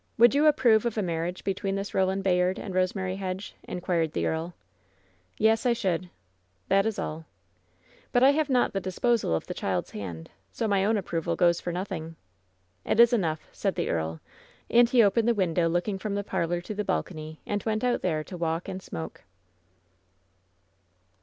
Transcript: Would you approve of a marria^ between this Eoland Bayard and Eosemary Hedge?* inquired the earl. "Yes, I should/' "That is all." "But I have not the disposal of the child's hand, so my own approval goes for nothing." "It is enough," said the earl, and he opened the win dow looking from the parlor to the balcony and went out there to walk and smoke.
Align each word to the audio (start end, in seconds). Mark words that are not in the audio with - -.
Would 0.17 0.33
you 0.33 0.47
approve 0.47 0.87
of 0.87 0.97
a 0.97 1.01
marria^ 1.03 1.43
between 1.43 1.75
this 1.75 1.91
Eoland 1.91 2.23
Bayard 2.23 2.57
and 2.57 2.73
Eosemary 2.73 3.17
Hedge?* 3.17 3.53
inquired 3.65 4.13
the 4.13 4.25
earl. 4.25 4.55
"Yes, 5.37 5.63
I 5.63 5.73
should/' 5.75 6.09
"That 6.69 6.87
is 6.87 6.97
all." 6.97 7.25
"But 8.11 8.23
I 8.23 8.31
have 8.31 8.49
not 8.49 8.73
the 8.73 8.79
disposal 8.79 9.35
of 9.35 9.45
the 9.45 9.53
child's 9.53 9.91
hand, 9.91 10.31
so 10.51 10.67
my 10.67 10.83
own 10.83 10.97
approval 10.97 11.35
goes 11.35 11.61
for 11.61 11.71
nothing." 11.71 12.15
"It 12.83 12.99
is 12.99 13.13
enough," 13.13 13.47
said 13.51 13.75
the 13.75 13.89
earl, 13.91 14.21
and 14.71 14.89
he 14.89 15.03
opened 15.03 15.27
the 15.27 15.35
win 15.35 15.53
dow 15.53 15.67
looking 15.67 15.99
from 15.99 16.15
the 16.15 16.23
parlor 16.23 16.61
to 16.61 16.73
the 16.73 16.83
balcony 16.83 17.39
and 17.45 17.61
went 17.63 17.83
out 17.83 18.01
there 18.01 18.23
to 18.23 18.35
walk 18.35 18.67
and 18.67 18.81
smoke. 18.81 19.21